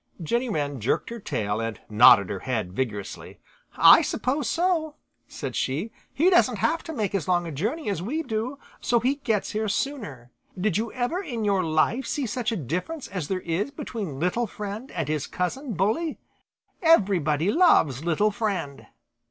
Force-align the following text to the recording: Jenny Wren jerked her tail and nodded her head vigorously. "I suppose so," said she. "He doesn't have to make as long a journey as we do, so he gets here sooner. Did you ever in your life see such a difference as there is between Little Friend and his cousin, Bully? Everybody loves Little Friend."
Jenny 0.19 0.49
Wren 0.49 0.79
jerked 0.81 1.11
her 1.11 1.19
tail 1.19 1.61
and 1.61 1.79
nodded 1.87 2.31
her 2.31 2.39
head 2.39 2.73
vigorously. 2.73 3.37
"I 3.77 4.01
suppose 4.01 4.49
so," 4.49 4.95
said 5.27 5.55
she. 5.55 5.91
"He 6.11 6.31
doesn't 6.31 6.55
have 6.57 6.81
to 6.85 6.91
make 6.91 7.13
as 7.13 7.27
long 7.27 7.45
a 7.45 7.51
journey 7.51 7.87
as 7.87 8.01
we 8.01 8.23
do, 8.23 8.57
so 8.79 8.99
he 8.99 9.13
gets 9.17 9.51
here 9.51 9.67
sooner. 9.67 10.31
Did 10.59 10.75
you 10.75 10.91
ever 10.93 11.21
in 11.21 11.43
your 11.45 11.63
life 11.63 12.07
see 12.07 12.25
such 12.25 12.51
a 12.51 12.57
difference 12.57 13.09
as 13.09 13.27
there 13.27 13.41
is 13.41 13.69
between 13.69 14.17
Little 14.19 14.47
Friend 14.47 14.89
and 14.89 15.07
his 15.07 15.27
cousin, 15.27 15.73
Bully? 15.75 16.17
Everybody 16.81 17.51
loves 17.51 18.03
Little 18.03 18.31
Friend." 18.31 18.87